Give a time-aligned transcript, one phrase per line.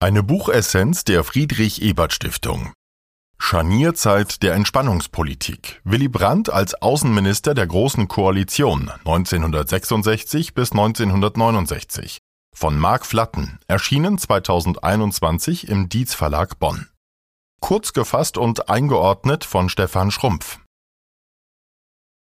[0.00, 2.74] Eine Buchessenz der Friedrich Ebert Stiftung.
[3.38, 5.80] Scharnierzeit der Entspannungspolitik.
[5.84, 12.18] Willy Brandt als Außenminister der Großen Koalition 1966 bis 1969.
[12.54, 16.88] Von Marc Flatten, erschienen 2021 im Dietz Verlag Bonn.
[17.60, 20.60] Kurz gefasst und eingeordnet von Stefan Schrumpf.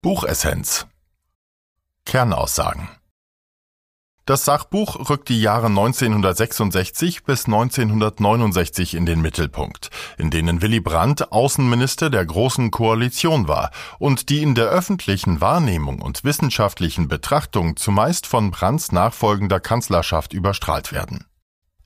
[0.03, 0.87] Buchessenz.
[2.05, 2.89] Kernaussagen.
[4.27, 11.31] Das Sachbuch rückt die Jahre 1966 bis 1969 in den Mittelpunkt, in denen Willy Brandt
[11.31, 18.27] Außenminister der Großen Koalition war und die in der öffentlichen Wahrnehmung und wissenschaftlichen Betrachtung zumeist
[18.27, 21.27] von Brandts nachfolgender Kanzlerschaft überstrahlt werden.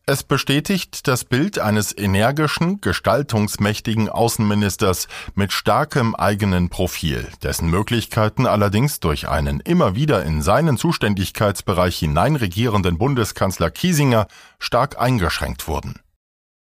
[0.09, 9.01] Es bestätigt das Bild eines energischen, gestaltungsmächtigen Außenministers mit starkem eigenen Profil, dessen Möglichkeiten allerdings
[9.01, 16.01] durch einen immer wieder in seinen Zuständigkeitsbereich hineinregierenden Bundeskanzler Kiesinger stark eingeschränkt wurden.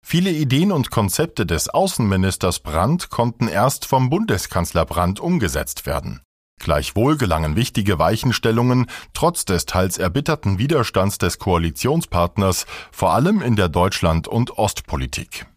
[0.06, 6.22] Viele Ideen und Konzepte des Außenministers Brandt konnten erst vom Bundeskanzler Brandt umgesetzt werden.
[6.62, 13.68] Gleichwohl gelangen wichtige Weichenstellungen trotz des teils erbitterten Widerstands des Koalitionspartners, vor allem in der
[13.68, 15.48] Deutschland- und Ostpolitik.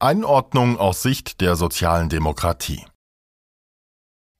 [0.00, 2.84] Einordnung aus Sicht der sozialen Demokratie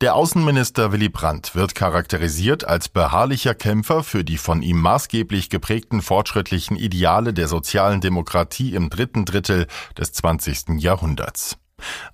[0.05, 6.02] der Außenminister Willy Brandt wird charakterisiert als beharrlicher Kämpfer für die von ihm maßgeblich geprägten
[6.02, 10.80] fortschrittlichen Ideale der sozialen Demokratie im dritten Drittel des 20.
[10.80, 11.56] Jahrhunderts.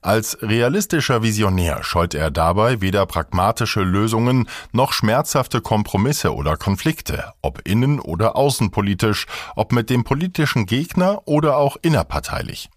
[0.03, 7.67] Als realistischer Visionär scheut er dabei weder pragmatische Lösungen noch schmerzhafte Kompromisse oder Konflikte, ob
[7.67, 9.27] innen- oder außenpolitisch,
[9.57, 12.71] ob mit dem politischen Gegner oder auch innerparteilich.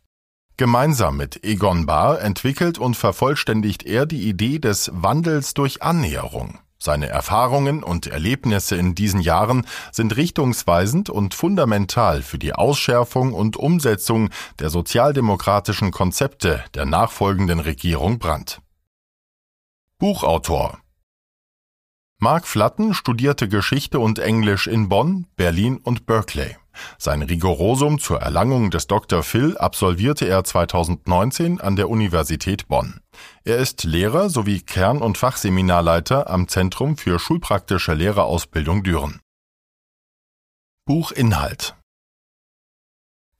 [0.57, 6.59] Gemeinsam mit Egon Bahr entwickelt und vervollständigt er die Idee des Wandels durch Annäherung.
[6.83, 13.55] Seine Erfahrungen und Erlebnisse in diesen Jahren sind richtungsweisend und fundamental für die Ausschärfung und
[13.55, 18.59] Umsetzung der sozialdemokratischen Konzepte der nachfolgenden Regierung Brandt.
[19.97, 20.77] Buchautor
[22.19, 26.57] Mark Flatten studierte Geschichte und Englisch in Bonn, Berlin und Berkeley.
[26.97, 29.23] Sein Rigorosum zur Erlangung des Dr.
[29.23, 32.99] Phil absolvierte er 2019 an der Universität Bonn.
[33.43, 39.19] Er ist Lehrer sowie Kern- und Fachseminarleiter am Zentrum für schulpraktische Lehrerausbildung Düren.
[40.85, 41.75] Buchinhalt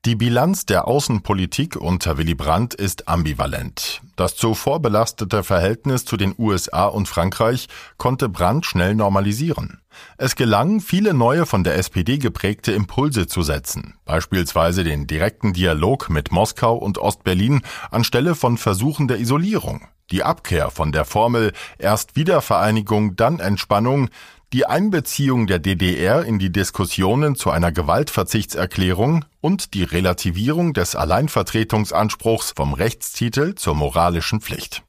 [0.05, 4.01] die Bilanz der Außenpolitik unter Willy Brandt ist ambivalent.
[4.17, 9.79] Das zuvor belastete Verhältnis zu den USA und Frankreich konnte Brandt schnell normalisieren.
[10.17, 16.09] Es gelang, viele neue von der SPD geprägte Impulse zu setzen, beispielsweise den direkten Dialog
[16.09, 22.17] mit Moskau und Ostberlin anstelle von Versuchen der Isolierung, die Abkehr von der Formel erst
[22.17, 24.09] Wiedervereinigung, dann Entspannung,
[24.53, 32.53] die Einbeziehung der DDR in die Diskussionen zu einer Gewaltverzichtserklärung und die Relativierung des Alleinvertretungsanspruchs
[32.55, 34.83] vom Rechtstitel zur moralischen Pflicht.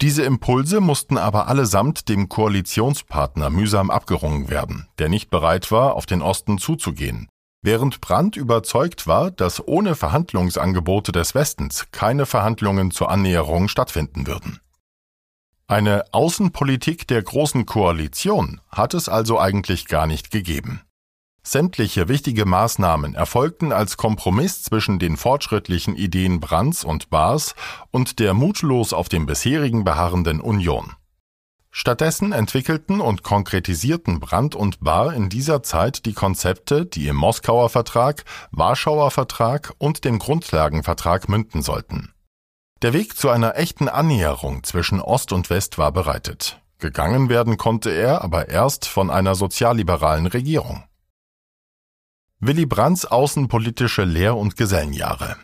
[0.00, 6.06] Diese Impulse mussten aber allesamt dem Koalitionspartner mühsam abgerungen werden, der nicht bereit war, auf
[6.06, 7.28] den Osten zuzugehen,
[7.60, 14.58] während Brandt überzeugt war, dass ohne Verhandlungsangebote des Westens keine Verhandlungen zur Annäherung stattfinden würden.
[15.70, 20.80] Eine Außenpolitik der Großen Koalition hat es also eigentlich gar nicht gegeben.
[21.44, 27.54] Sämtliche wichtige Maßnahmen erfolgten als Kompromiss zwischen den fortschrittlichen Ideen Brandts und Baars
[27.92, 30.94] und der mutlos auf dem bisherigen beharrenden Union.
[31.70, 37.68] Stattdessen entwickelten und konkretisierten Brandt und Bahr in dieser Zeit die Konzepte, die im Moskauer
[37.68, 42.12] Vertrag, Warschauer Vertrag und dem Grundlagenvertrag münden sollten.
[42.82, 46.62] Der Weg zu einer echten Annäherung zwischen Ost und West war bereitet.
[46.78, 50.84] Gegangen werden konnte er aber erst von einer sozialliberalen Regierung.
[52.38, 55.36] Willy Brandts außenpolitische Lehr- und Gesellenjahre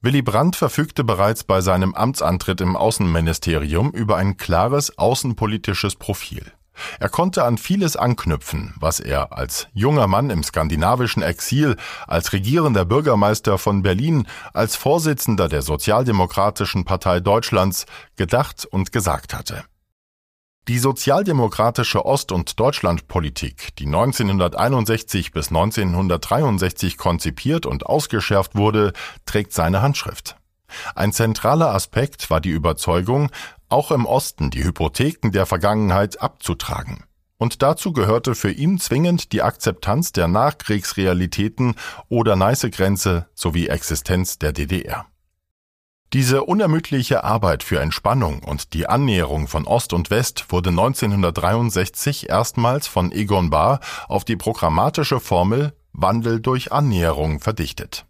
[0.00, 6.52] Willy Brandt verfügte bereits bei seinem Amtsantritt im Außenministerium über ein klares außenpolitisches Profil.
[7.00, 11.76] Er konnte an vieles anknüpfen, was er als junger Mann im skandinavischen Exil,
[12.06, 17.86] als regierender Bürgermeister von Berlin, als Vorsitzender der Sozialdemokratischen Partei Deutschlands
[18.16, 19.64] gedacht und gesagt hatte.
[20.66, 28.94] Die sozialdemokratische Ost- und Deutschlandpolitik, die 1961 bis 1963 konzipiert und ausgeschärft wurde,
[29.26, 30.36] trägt seine Handschrift.
[30.94, 33.30] Ein zentraler Aspekt war die Überzeugung,
[33.68, 37.04] auch im Osten die Hypotheken der Vergangenheit abzutragen.
[37.36, 41.74] Und dazu gehörte für ihn zwingend die Akzeptanz der Nachkriegsrealitäten
[42.08, 45.06] oder Neiße-Grenze sowie Existenz der DDR.
[46.12, 52.86] Diese unermüdliche Arbeit für Entspannung und die Annäherung von Ost und West wurde 1963 erstmals
[52.86, 58.06] von Egon Bahr auf die programmatische Formel Wandel durch Annäherung verdichtet.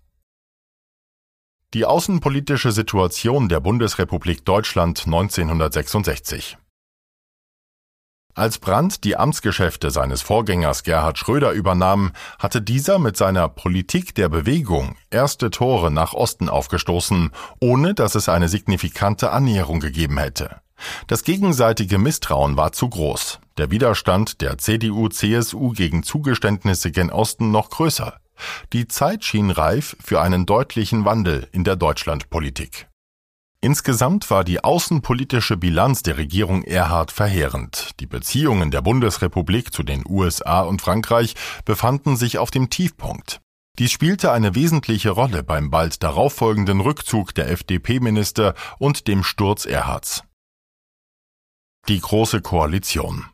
[1.75, 6.56] Die außenpolitische Situation der Bundesrepublik Deutschland 1966
[8.37, 14.29] als Brandt die Amtsgeschäfte seines Vorgängers Gerhard Schröder übernahm, hatte dieser mit seiner Politik der
[14.29, 17.31] Bewegung erste Tore nach Osten aufgestoßen,
[17.61, 20.61] ohne dass es eine signifikante Annäherung gegeben hätte.
[21.06, 27.71] Das gegenseitige Misstrauen war zu groß, der Widerstand der CDU-CSU gegen Zugeständnisse gen Osten noch
[27.71, 28.19] größer.
[28.72, 32.88] Die Zeit schien reif für einen deutlichen Wandel in der Deutschlandpolitik.
[33.60, 37.92] Insgesamt war die außenpolitische Bilanz der Regierung Erhard verheerend.
[37.98, 41.34] Die Beziehungen der Bundesrepublik zu den USA und Frankreich
[41.64, 43.40] befanden sich auf dem Tiefpunkt.
[43.78, 50.25] Dies spielte eine wesentliche Rolle beim bald darauffolgenden Rückzug der FDP-Minister und dem Sturz Erhards.
[51.88, 53.25] Die Große Koalition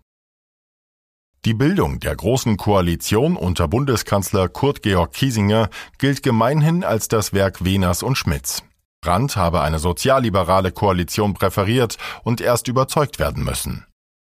[1.47, 7.65] die Bildung der Großen Koalition unter Bundeskanzler Kurt Georg Kiesinger gilt gemeinhin als das Werk
[7.65, 8.63] Wehners und Schmitz.
[9.01, 13.87] Brandt habe eine sozialliberale Koalition präferiert und erst überzeugt werden müssen.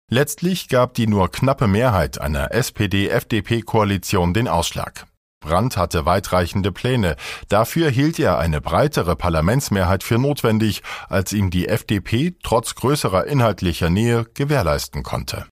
[0.10, 5.06] Letztlich gab die nur knappe Mehrheit einer SPD-FDP-Koalition den Ausschlag.
[5.40, 7.16] Brandt hatte weitreichende Pläne.
[7.48, 13.92] Dafür hielt er eine breitere Parlamentsmehrheit für notwendig, als ihm die FDP trotz größerer inhaltlicher
[13.92, 15.46] Nähe gewährleisten konnte.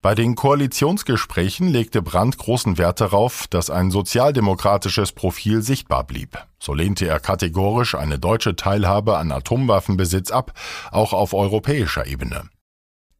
[0.00, 6.38] Bei den Koalitionsgesprächen legte Brandt großen Wert darauf, dass ein sozialdemokratisches Profil sichtbar blieb.
[6.60, 10.52] So lehnte er kategorisch eine deutsche Teilhabe an Atomwaffenbesitz ab,
[10.92, 12.48] auch auf europäischer Ebene.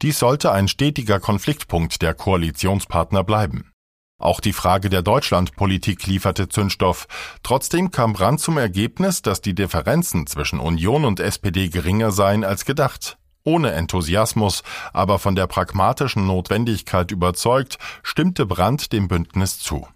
[0.03, 3.73] Dies sollte ein stetiger Konfliktpunkt der Koalitionspartner bleiben.
[4.21, 7.09] Auch die Frage der Deutschlandpolitik lieferte Zündstoff.
[7.43, 12.65] Trotzdem kam Brandt zum Ergebnis, dass die Differenzen zwischen Union und SPD geringer seien als
[12.65, 13.19] gedacht.
[13.49, 14.63] Ohne Enthusiasmus,
[14.93, 19.89] aber von der pragmatischen Notwendigkeit überzeugt, stimmte Brandt dem Bündnis zu.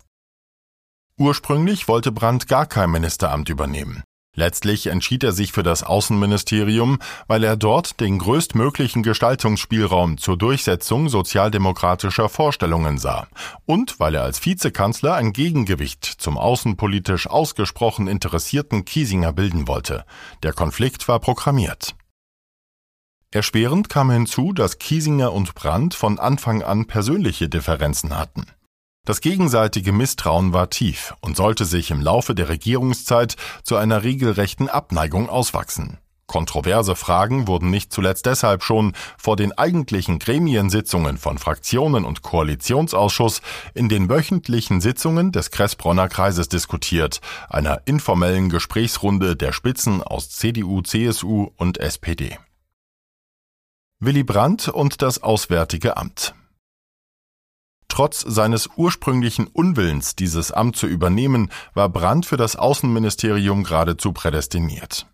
[1.19, 4.05] Ursprünglich wollte Brandt gar kein Ministeramt übernehmen.
[4.35, 11.11] Letztlich entschied er sich für das Außenministerium, weil er dort den größtmöglichen Gestaltungsspielraum zur Durchsetzung
[11.11, 13.27] sozialdemokratischer Vorstellungen sah
[13.67, 20.07] und weil er als Vizekanzler ein Gegengewicht zum außenpolitisch ausgesprochen interessierten Kiesinger bilden wollte.
[20.43, 21.95] Der Konflikt war programmiert.
[23.35, 28.45] Erschwerend kam hinzu, dass Kiesinger und Brandt von Anfang an persönliche Differenzen hatten.
[29.07, 34.69] Das gegenseitige Misstrauen war tief und sollte sich im Laufe der Regierungszeit zu einer regelrechten
[34.69, 35.97] Abneigung auswachsen.
[36.27, 43.41] Kontroverse Fragen wurden nicht zuletzt deshalb schon vor den eigentlichen Gremiensitzungen von Fraktionen und Koalitionsausschuss
[43.73, 50.83] in den wöchentlichen Sitzungen des Kressbronner Kreises diskutiert, einer informellen Gesprächsrunde der Spitzen aus CDU,
[50.83, 52.39] CSU und SPD.
[54.05, 56.35] Willy Brandt und das Auswärtige Amt.
[57.87, 65.07] Trotz seines ursprünglichen Unwillens, dieses Amt zu übernehmen, war Brandt für das Außenministerium geradezu prädestiniert.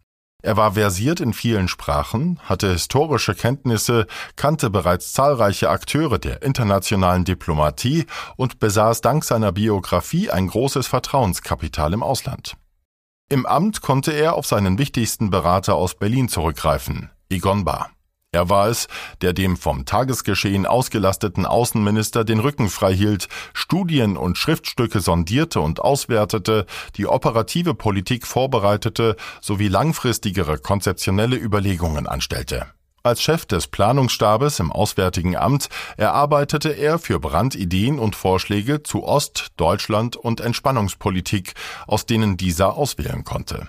[0.43, 4.07] Er war versiert in vielen Sprachen, hatte historische Kenntnisse,
[4.37, 8.07] kannte bereits zahlreiche Akteure der internationalen Diplomatie
[8.37, 12.57] und besaß dank seiner Biografie ein großes Vertrauenskapital im Ausland.
[13.29, 17.91] Im Amt konnte er auf seinen wichtigsten Berater aus Berlin zurückgreifen, Egon Bahr.
[18.31, 18.89] Er war es,
[19.23, 25.81] der dem vom Tagesgeschehen ausgelasteten Außenminister den Rücken frei hielt, Studien und Schriftstücke sondierte und
[25.81, 32.67] auswertete, die operative Politik vorbereitete sowie langfristigere konzeptionelle Überlegungen anstellte.
[33.03, 39.05] Als Chef des Planungsstabes im Auswärtigen Amt erarbeitete er für Brandt Ideen und Vorschläge zu
[39.05, 41.55] Ost-, Deutschland- und Entspannungspolitik,
[41.87, 43.69] aus denen dieser auswählen konnte.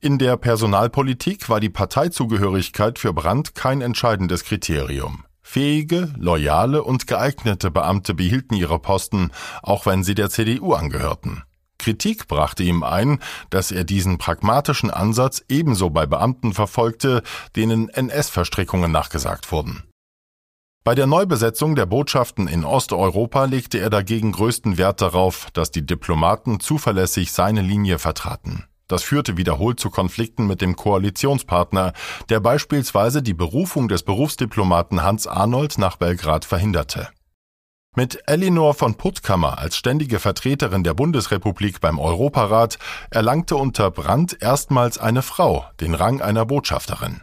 [0.00, 5.24] In der Personalpolitik war die Parteizugehörigkeit für Brandt kein entscheidendes Kriterium.
[5.42, 11.42] Fähige, loyale und geeignete Beamte behielten ihre Posten, auch wenn sie der CDU angehörten.
[11.78, 13.18] Kritik brachte ihm ein,
[13.50, 17.24] dass er diesen pragmatischen Ansatz ebenso bei Beamten verfolgte,
[17.56, 19.82] denen NS-Verstrickungen nachgesagt wurden.
[20.84, 25.84] Bei der Neubesetzung der Botschaften in Osteuropa legte er dagegen größten Wert darauf, dass die
[25.84, 28.67] Diplomaten zuverlässig seine Linie vertraten.
[28.88, 31.92] Das führte wiederholt zu Konflikten mit dem Koalitionspartner,
[32.30, 37.08] der beispielsweise die Berufung des Berufsdiplomaten Hans Arnold nach Belgrad verhinderte.
[37.94, 42.78] Mit Elinor von Puttkammer als ständige Vertreterin der Bundesrepublik beim Europarat
[43.10, 47.22] erlangte unter Brandt erstmals eine Frau den Rang einer Botschafterin.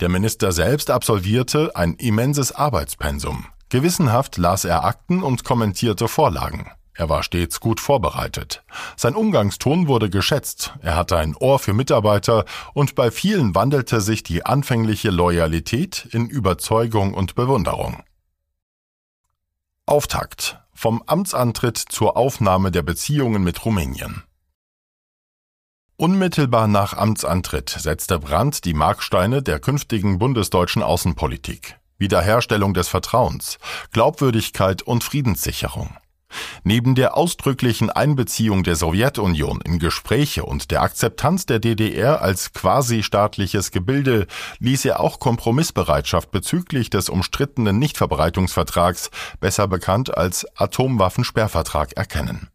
[0.00, 3.46] Der Minister selbst absolvierte ein immenses Arbeitspensum.
[3.68, 6.70] Gewissenhaft las er Akten und kommentierte Vorlagen.
[6.94, 8.62] Er war stets gut vorbereitet.
[8.96, 12.44] Sein Umgangston wurde geschätzt, er hatte ein Ohr für Mitarbeiter
[12.74, 18.02] und bei vielen wandelte sich die anfängliche Loyalität in Überzeugung und Bewunderung.
[19.86, 24.22] Auftakt vom Amtsantritt zur Aufnahme der Beziehungen mit Rumänien.
[25.96, 31.78] Unmittelbar nach Amtsantritt setzte Brandt die Marksteine der künftigen bundesdeutschen Außenpolitik.
[31.98, 33.58] Wiederherstellung des Vertrauens,
[33.92, 35.94] Glaubwürdigkeit und Friedenssicherung.
[36.64, 43.70] Neben der ausdrücklichen Einbeziehung der Sowjetunion in Gespräche und der Akzeptanz der DDR als quasi-staatliches
[43.70, 44.26] Gebilde
[44.58, 49.10] ließ er auch Kompromissbereitschaft bezüglich des umstrittenen Nichtverbreitungsvertrags,
[49.40, 52.48] besser bekannt als Atomwaffensperrvertrag, erkennen.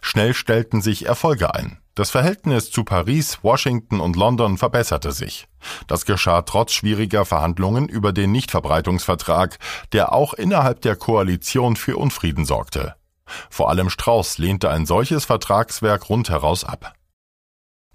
[0.00, 1.78] Schnell stellten sich Erfolge ein.
[1.94, 5.48] Das Verhältnis zu Paris, Washington und London verbesserte sich.
[5.88, 9.58] Das geschah trotz schwieriger Verhandlungen über den Nichtverbreitungsvertrag,
[9.92, 12.94] der auch innerhalb der Koalition für Unfrieden sorgte.
[13.50, 16.94] Vor allem Strauß lehnte ein solches Vertragswerk rundheraus ab.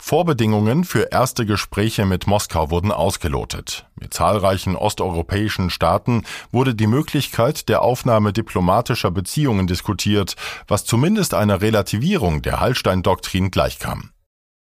[0.06, 3.88] Vorbedingungen für erste Gespräche mit Moskau wurden ausgelotet.
[3.96, 10.36] Mit zahlreichen osteuropäischen Staaten wurde die Möglichkeit der Aufnahme diplomatischer Beziehungen diskutiert,
[10.68, 14.10] was zumindest einer Relativierung der Hallstein-Doktrin gleichkam.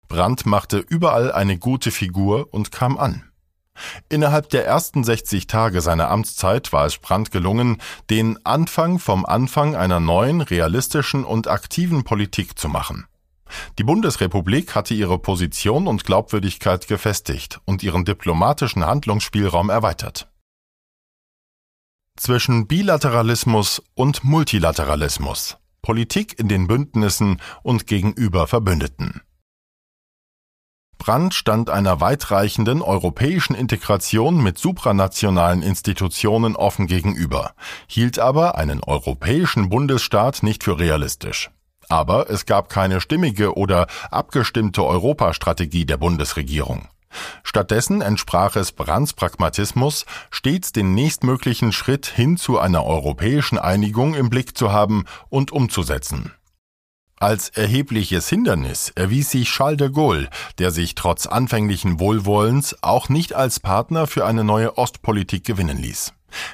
[0.07, 3.29] Brandt machte überall eine gute Figur und kam an.
[4.09, 9.75] Innerhalb der ersten 60 Tage seiner Amtszeit war es Brandt gelungen, den Anfang vom Anfang
[9.75, 13.05] einer neuen, realistischen und aktiven Politik zu machen.
[13.77, 20.29] Die Bundesrepublik hatte ihre Position und Glaubwürdigkeit gefestigt und ihren diplomatischen Handlungsspielraum erweitert.
[22.15, 29.21] Zwischen Bilateralismus und Multilateralismus Politik in den Bündnissen und gegenüber Verbündeten.
[31.03, 37.51] Brandt stand einer weitreichenden europäischen Integration mit supranationalen Institutionen offen gegenüber,
[37.87, 41.51] hielt aber einen europäischen Bundesstaat nicht für realistisch.
[41.89, 46.87] Aber es gab keine stimmige oder abgestimmte Europastrategie der Bundesregierung.
[47.43, 54.29] Stattdessen entsprach es Brandts Pragmatismus, stets den nächstmöglichen Schritt hin zu einer europäischen Einigung im
[54.29, 56.31] Blick zu haben und umzusetzen.
[57.23, 63.31] Als erhebliches Hindernis erwies sich Charles de Gaulle, der sich trotz anfänglichen Wohlwollens auch nicht
[63.31, 66.11] als Partner für eine neue Ostpolitik gewinnen ließ.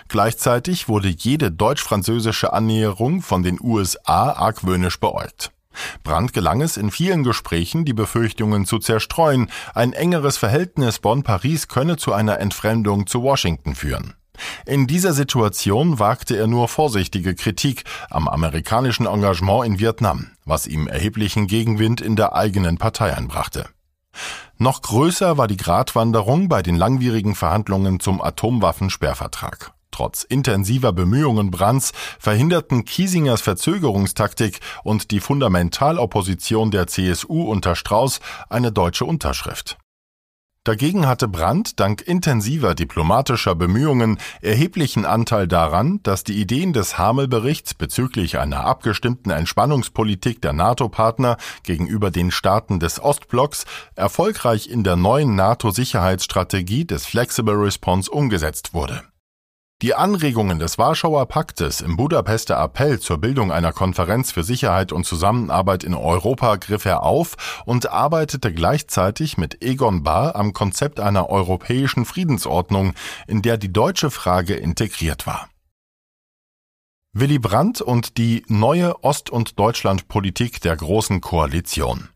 [0.09, 5.51] Gleichzeitig wurde jede deutsch-französische Annäherung von den USA argwöhnisch beäugt.
[6.03, 11.97] Brandt gelang es in vielen Gesprächen, die Befürchtungen zu zerstreuen, ein engeres Verhältnis Bonn-Paris könne
[11.97, 14.13] zu einer Entfremdung zu Washington führen.
[14.65, 20.87] In dieser Situation wagte er nur vorsichtige Kritik am amerikanischen Engagement in Vietnam, was ihm
[20.87, 23.69] erheblichen Gegenwind in der eigenen Partei einbrachte.
[24.57, 29.71] Noch größer war die Gratwanderung bei den langwierigen Verhandlungen zum Atomwaffensperrvertrag.
[29.91, 38.19] Trotz intensiver Bemühungen Brandts verhinderten Kiesingers Verzögerungstaktik und die Fundamentalopposition der CSU unter Strauß
[38.49, 39.77] eine deutsche Unterschrift.
[40.69, 47.73] Dagegen hatte Brandt dank intensiver diplomatischer Bemühungen erheblichen Anteil daran, dass die Ideen des Hamel-Berichts
[47.73, 55.33] bezüglich einer abgestimmten Entspannungspolitik der NATO-Partner gegenüber den Staaten des Ostblocks erfolgreich in der neuen
[55.33, 59.01] NATO-Sicherheitsstrategie des Flexible Response umgesetzt wurde.
[59.81, 65.05] Die Anregungen des Warschauer Paktes im Budapester Appell zur Bildung einer Konferenz für Sicherheit und
[65.05, 71.29] Zusammenarbeit in Europa griff er auf und arbeitete gleichzeitig mit Egon Bahr am Konzept einer
[71.29, 72.93] europäischen Friedensordnung,
[73.25, 75.47] in der die deutsche Frage integriert war.
[77.13, 82.09] Willy Brandt und die neue Ost- und Deutschlandpolitik der Großen Koalition.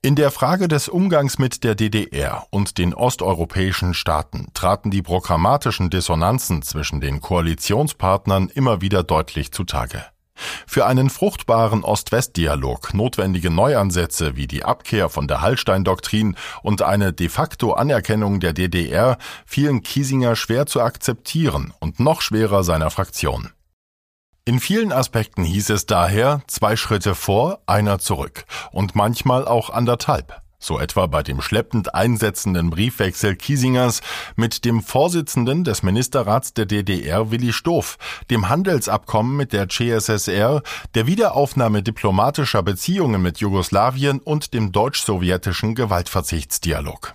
[0.00, 5.90] In der Frage des Umgangs mit der DDR und den osteuropäischen Staaten traten die programmatischen
[5.90, 10.04] Dissonanzen zwischen den Koalitionspartnern immer wieder deutlich zutage.
[10.68, 17.28] Für einen fruchtbaren Ost-West-Dialog notwendige Neuansätze wie die Abkehr von der Hallstein-Doktrin und eine de
[17.28, 23.50] facto Anerkennung der DDR fielen Kiesinger schwer zu akzeptieren und noch schwerer seiner Fraktion.
[24.48, 30.40] In vielen Aspekten hieß es daher zwei Schritte vor, einer zurück und manchmal auch anderthalb.
[30.58, 34.00] So etwa bei dem schleppend einsetzenden Briefwechsel Kiesingers
[34.36, 37.98] mit dem Vorsitzenden des Ministerrats der DDR Willi Stoff,
[38.30, 40.62] dem Handelsabkommen mit der CSSR,
[40.94, 47.12] der Wiederaufnahme diplomatischer Beziehungen mit Jugoslawien und dem deutsch-sowjetischen Gewaltverzichtsdialog.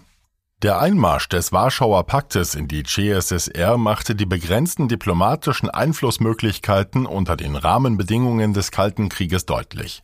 [0.63, 7.57] Der Einmarsch des Warschauer Paktes in die CSSR machte die begrenzten diplomatischen Einflussmöglichkeiten unter den
[7.57, 10.03] Rahmenbedingungen des Kalten Krieges deutlich.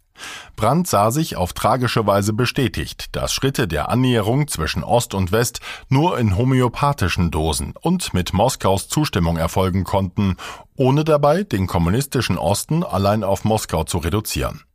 [0.57, 5.61] Brandt sah sich auf tragische Weise bestätigt, dass Schritte der Annäherung zwischen Ost und West
[5.87, 10.35] nur in homöopathischen Dosen und mit Moskaus Zustimmung erfolgen konnten,
[10.75, 14.65] ohne dabei den kommunistischen Osten allein auf Moskau zu reduzieren.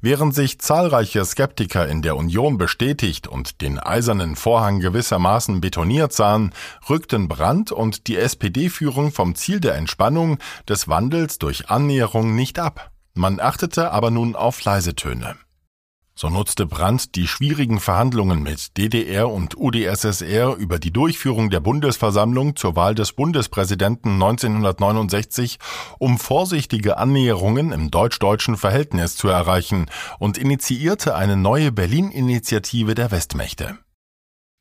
[0.00, 6.52] Während sich zahlreiche Skeptiker in der Union bestätigt und den eisernen Vorhang gewissermaßen betoniert sahen,
[6.88, 10.38] rückten Brandt und die SPD-Führung vom Ziel der Entspannung
[10.68, 12.90] des Wandels durch Annäherung nicht ab.
[13.14, 15.36] Man achtete aber nun auf leise Töne.
[16.16, 22.54] So nutzte Brandt die schwierigen Verhandlungen mit DDR und UdSSR über die Durchführung der Bundesversammlung
[22.54, 25.58] zur Wahl des Bundespräsidenten 1969,
[25.98, 29.86] um vorsichtige Annäherungen im deutsch-deutschen Verhältnis zu erreichen
[30.20, 33.78] und initiierte eine neue Berlin-Initiative der Westmächte.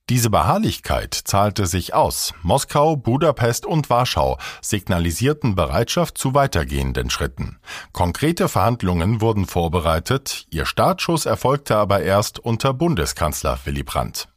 [0.09, 2.33] Diese Beharrlichkeit zahlte sich aus.
[2.41, 7.59] Moskau, Budapest und Warschau signalisierten Bereitschaft zu weitergehenden Schritten.
[7.93, 14.27] Konkrete Verhandlungen wurden vorbereitet, ihr Startschuss erfolgte aber erst unter Bundeskanzler Willy Brandt.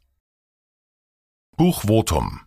[1.56, 2.42] Buchvotum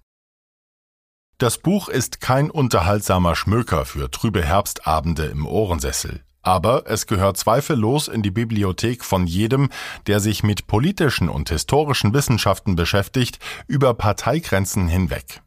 [1.40, 6.24] Das Buch ist kein unterhaltsamer Schmöker für trübe Herbstabende im Ohrensessel.
[6.42, 9.70] Aber es gehört zweifellos in die Bibliothek von jedem,
[10.08, 15.42] der sich mit politischen und historischen Wissenschaften beschäftigt, über Parteigrenzen hinweg.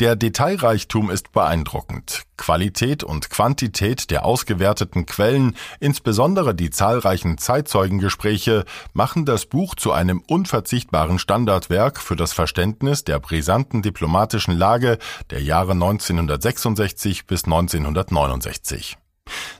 [0.00, 2.22] Der Detailreichtum ist beeindruckend.
[2.36, 10.22] Qualität und Quantität der ausgewerteten Quellen, insbesondere die zahlreichen Zeitzeugengespräche, machen das Buch zu einem
[10.28, 14.98] unverzichtbaren Standardwerk für das Verständnis der brisanten diplomatischen Lage
[15.30, 18.98] der Jahre 1966 bis 1969.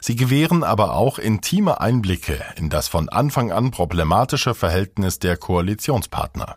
[0.00, 6.56] Sie gewähren aber auch intime Einblicke in das von Anfang an problematische Verhältnis der Koalitionspartner.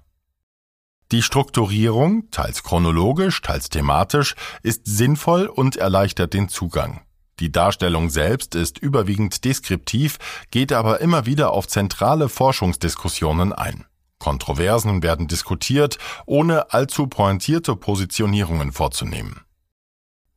[1.12, 7.02] Die Strukturierung, teils chronologisch, teils thematisch, ist sinnvoll und erleichtert den Zugang.
[7.42, 10.20] Die Darstellung selbst ist überwiegend deskriptiv,
[10.52, 13.86] geht aber immer wieder auf zentrale Forschungsdiskussionen ein.
[14.20, 19.42] Kontroversen werden diskutiert, ohne allzu pointierte Positionierungen vorzunehmen.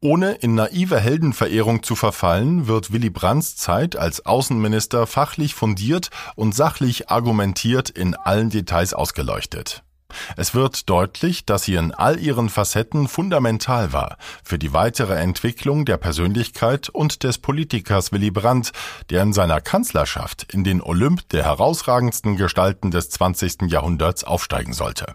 [0.04, 6.54] Ohne in naive Heldenverehrung zu verfallen, wird Willy Brandts Zeit als Außenminister fachlich fundiert und
[6.54, 9.82] sachlich argumentiert in allen Details ausgeleuchtet.
[10.36, 15.86] Es wird deutlich, dass sie in all ihren Facetten fundamental war für die weitere Entwicklung
[15.86, 18.72] der Persönlichkeit und des Politikers Willy Brandt,
[19.08, 23.70] der in seiner Kanzlerschaft in den Olymp der herausragendsten Gestalten des 20.
[23.70, 25.14] Jahrhunderts aufsteigen sollte.